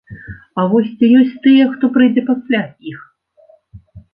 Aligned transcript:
А 0.61 0.63
вось 0.71 0.87
ці 0.99 1.09
ёсць 1.19 1.35
тыя, 1.45 1.67
хто 1.75 1.91
прыйдзе 1.99 2.25
пасля 2.33 2.61
іх? 2.93 2.99